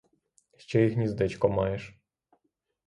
[0.57, 1.95] Ще й гніздечко маєш.